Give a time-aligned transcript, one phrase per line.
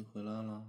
[0.00, 0.66] 你回来了。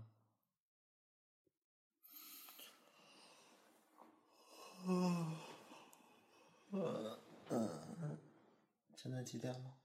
[4.86, 5.38] 嗯，
[8.98, 9.78] 现在几点了？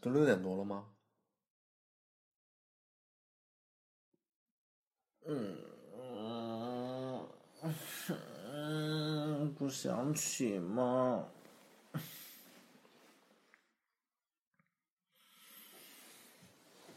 [0.00, 0.92] 都六点多了吗？
[5.26, 5.56] 嗯，
[9.56, 11.28] 不想起吗？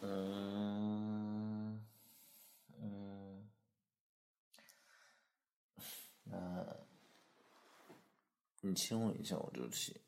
[0.05, 1.81] 嗯
[2.81, 3.49] 嗯，
[6.25, 6.75] 那
[8.59, 10.01] 你亲我一下我就起。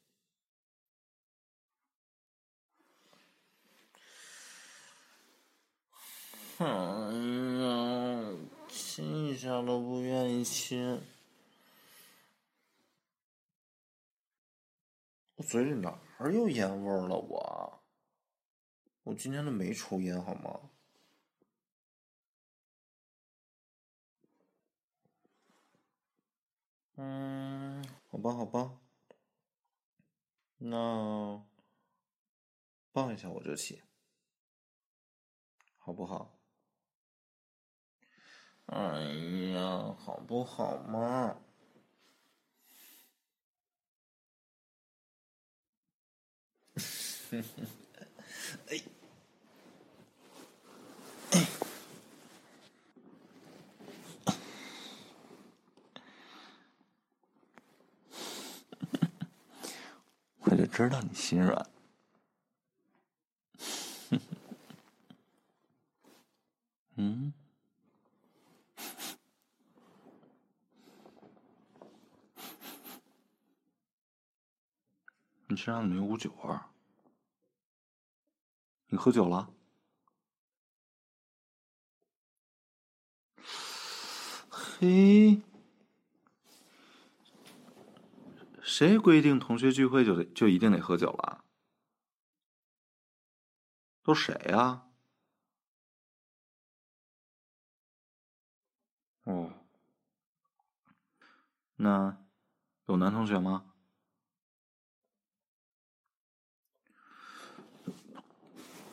[6.58, 11.02] 哎呀，亲一下都不愿意亲，
[15.36, 17.16] 我嘴里哪儿有烟味儿了？
[17.16, 17.85] 我，
[19.06, 20.60] 我今天都没抽烟，好吗？
[26.96, 28.80] 嗯，好吧，好吧，
[30.58, 31.46] 那
[32.92, 33.84] 抱一下我就起，
[35.78, 36.40] 好不好？
[38.66, 39.04] 哎
[39.54, 41.38] 呀，好不好嘛？
[47.32, 47.44] 哎，
[60.76, 61.72] 知道你心软。
[66.98, 67.34] 嗯。
[75.48, 76.66] 你身上怎么有股酒味儿？
[78.88, 79.50] 你喝酒了？
[84.50, 85.42] 嘿，
[88.66, 91.46] 谁规定同学聚会就得就一定得喝酒了？
[94.02, 94.88] 都谁呀？
[99.26, 99.54] 哦，
[101.76, 102.18] 那
[102.88, 103.72] 有男同学吗？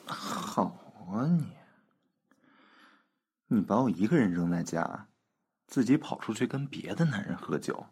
[0.06, 0.64] 好
[1.10, 1.56] 啊你！
[3.46, 5.08] 你把我一个人扔在家，
[5.66, 7.86] 自己跑出去跟别的男人喝酒，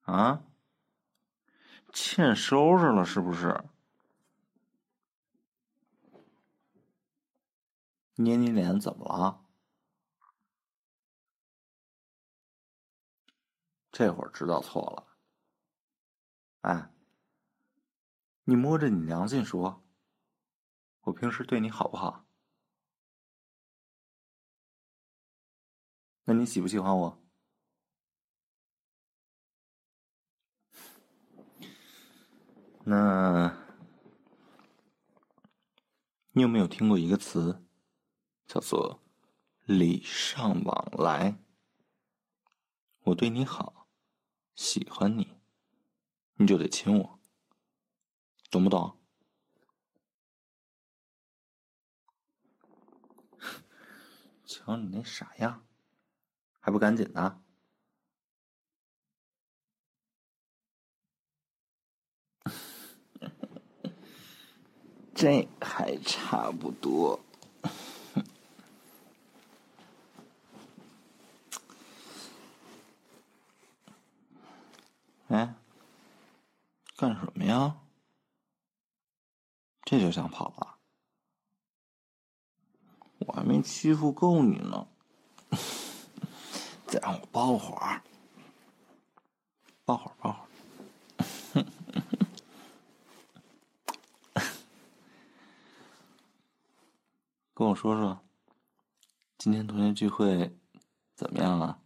[0.00, 0.44] 啊？
[1.92, 3.62] 欠收拾了是不是？
[8.16, 9.44] 捏你脸怎么了？
[13.90, 15.06] 这会儿知道错了？
[16.62, 16.90] 哎，
[18.44, 19.82] 你摸着你良心说。
[21.02, 22.24] 我平时对你好不好？
[26.24, 27.21] 那你喜不喜欢我？
[32.84, 33.56] 那，
[36.32, 37.64] 你有没有听过一个词，
[38.44, 39.00] 叫做
[39.64, 41.38] “礼尚往来”？
[43.04, 43.86] 我对你好，
[44.56, 45.40] 喜欢你，
[46.34, 47.20] 你就得亲我，
[48.50, 48.98] 懂不懂？
[54.44, 55.64] 瞧你那傻样，
[56.58, 57.40] 还不赶紧的？
[65.14, 67.20] 这还差不多。
[75.28, 75.54] 哎，
[76.96, 77.76] 干什么呀？
[79.84, 80.78] 这就想跑了？
[83.26, 84.88] 我还没欺负够你呢，
[86.86, 88.02] 再让我抱会儿，
[89.84, 90.46] 抱会儿，抱会儿。
[97.62, 98.24] 跟我说说，
[99.38, 100.58] 今天同学聚会
[101.14, 101.80] 怎么样啊？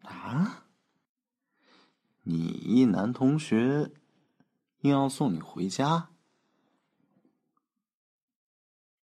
[0.00, 0.66] 啊？
[2.22, 3.92] 你一男同学
[4.80, 6.10] 硬要送你回家，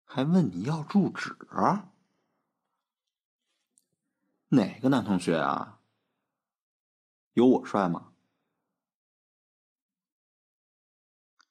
[0.07, 1.37] 还问你要住址？
[4.49, 5.78] 哪个男同学啊？
[7.39, 8.13] 有我帅吗？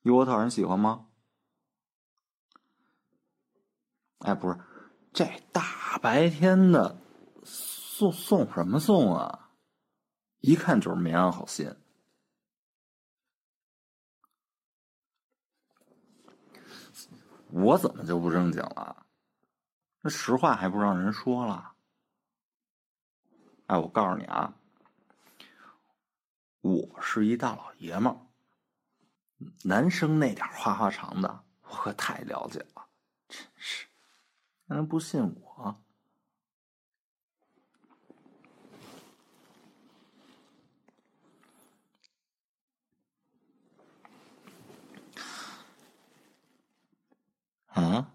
[0.01, 1.07] 有我讨人喜欢吗？
[4.17, 4.59] 哎，不是，
[5.13, 6.99] 这大白天的
[7.45, 9.53] 送送什么送啊？
[10.41, 11.73] 一看就是没安好心。
[17.49, 19.05] 我怎么就不正经了？
[20.01, 21.75] 那实话还不让人说了？
[23.67, 24.53] 哎，我告诉你啊，
[26.61, 28.19] 我是一大老爷们儿，
[29.63, 31.27] 男生那点花花肠子，
[31.61, 32.87] 我可太了解了，
[33.27, 33.87] 真是，
[34.67, 35.75] 还不信我？
[47.67, 48.11] 啊？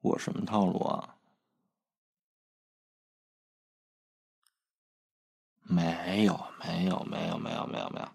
[0.00, 1.15] 我什么套路啊？
[5.76, 6.32] 没有，
[6.64, 8.08] 没有，没有，没有，没有，没有，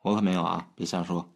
[0.00, 0.66] 我可没有啊！
[0.74, 1.28] 别瞎说。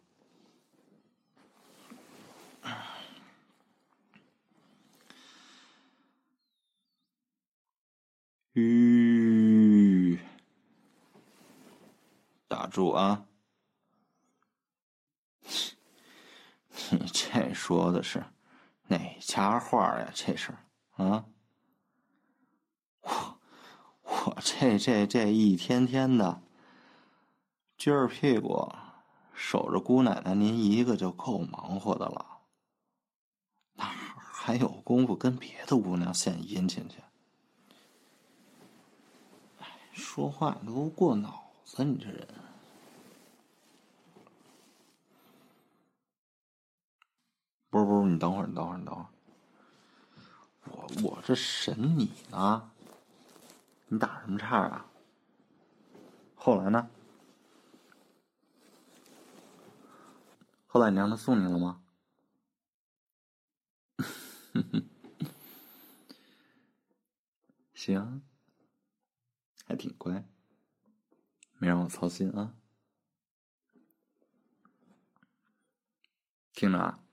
[8.55, 10.19] 吁，
[12.47, 13.27] 打住啊！
[16.89, 18.23] 你 这说的是
[18.87, 20.09] 哪家话呀？
[20.15, 20.51] 这是
[20.95, 21.25] 啊？
[24.25, 26.41] 我 这这这一天天的
[27.77, 28.73] 撅着屁股
[29.33, 32.39] 守着姑奶奶您一个就够忙活的了，
[33.73, 36.97] 哪还有功夫跟别的姑娘献殷勤去？
[39.93, 42.27] 说话都过脑子，你这人。
[47.69, 49.07] 不是不是，你等会儿，你等会儿，你等会儿。
[50.71, 52.71] 我我这审你呢，
[53.87, 54.91] 你打什么岔啊？
[56.35, 56.89] 后来呢？
[60.65, 61.81] 后来你让他送你了吗？
[67.73, 68.21] 行。
[69.67, 70.23] 还挺乖，
[71.57, 72.55] 没让我操心啊。
[76.53, 77.03] 听着啊，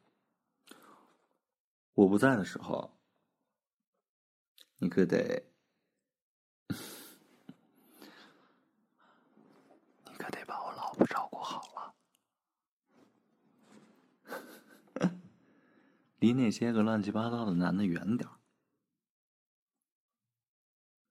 [1.94, 3.00] 我不在的时候，
[4.76, 5.50] 你可得，
[6.68, 6.76] 你
[10.18, 11.94] 可得把我老婆照顾好了，
[16.22, 18.30] 离那些个乱七八糟的男的远点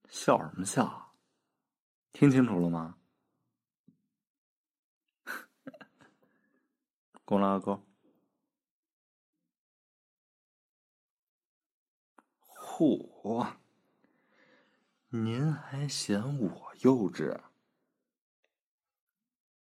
[0.07, 1.13] 笑什么笑？
[2.13, 2.97] 听清楚了吗？
[7.25, 7.85] 给我拉个勾。
[12.45, 13.57] 嚯！
[15.09, 17.37] 您还嫌我幼稚？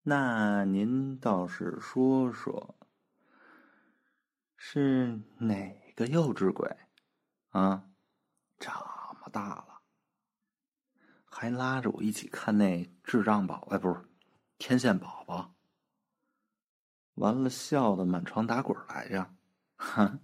[0.02, 2.76] 那您倒是说说，
[4.62, 6.70] 是哪个幼稚鬼
[7.48, 7.82] 啊？
[8.58, 9.80] 这么大了！
[11.24, 14.04] 还拉着我一起看那智障宝宝，不是
[14.58, 15.54] 天线宝宝。
[17.14, 19.34] 完了，笑的满床打滚来着。
[19.76, 20.18] 哈，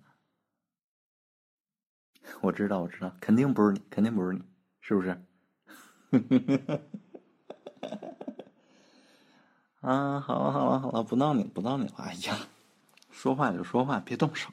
[2.43, 4.45] 我知道，我知道，肯定不是你，肯定不是你，
[4.81, 5.25] 是不是？
[9.81, 11.95] 啊，好了，好了，好了，不闹你，不闹你了。
[11.97, 12.37] 哎呀，
[13.17, 14.51] 说话就说话，别动手。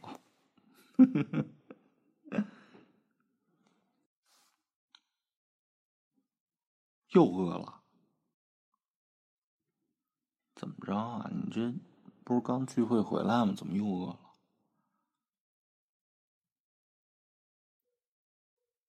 [7.10, 7.82] 又饿了？
[10.56, 11.30] 怎么着啊？
[11.30, 11.74] 你这
[12.24, 13.54] 不是刚聚会回来吗？
[13.56, 14.20] 怎么又饿了？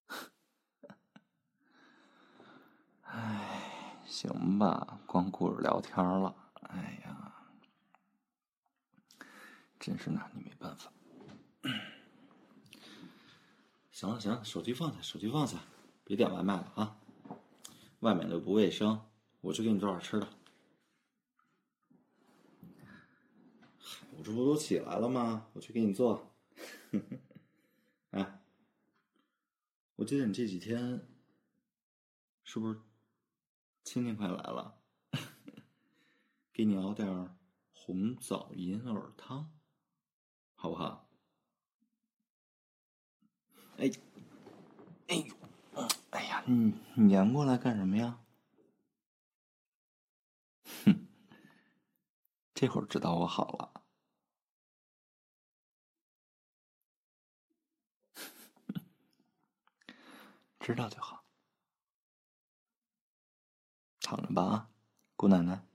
[3.02, 6.32] 哎，行吧，光顾着聊天了。
[6.62, 7.23] 哎呀，
[9.84, 10.90] 真是拿你没办法。
[13.92, 15.58] 行了行了，手机放下，手机放下，
[16.04, 16.96] 别点外卖了啊！
[18.00, 19.04] 外面的不卫生，
[19.42, 20.26] 我去给你做点吃的。
[24.16, 25.48] 我这不都起来了吗？
[25.52, 26.34] 我去给你做。
[28.12, 28.40] 哎，
[29.96, 31.06] 我记得你这几天
[32.42, 32.80] 是不是
[33.82, 34.78] 亲戚快来了？
[36.54, 37.36] 给你熬点
[37.70, 39.52] 红枣银耳汤，
[40.64, 41.06] 好不好？
[43.76, 43.90] 哎，
[45.08, 45.34] 哎呦！
[46.08, 46.72] 哎呀，你
[47.10, 48.18] 粘过来干什么呀？
[50.86, 51.06] 哼，
[52.54, 53.84] 这会儿知道我好了，
[60.60, 61.26] 知道就好。
[64.00, 64.70] 躺着吧啊，
[65.16, 65.66] 姑奶奶。